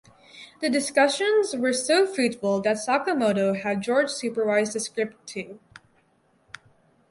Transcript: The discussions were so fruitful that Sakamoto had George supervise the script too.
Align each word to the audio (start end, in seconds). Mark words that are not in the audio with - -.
The 0.61 0.69
discussions 0.71 1.55
were 1.55 1.73
so 1.73 2.07
fruitful 2.07 2.61
that 2.61 2.77
Sakamoto 2.77 3.53
had 3.55 3.81
George 3.81 4.09
supervise 4.09 4.73
the 4.73 4.79
script 4.79 5.27
too. 5.27 5.59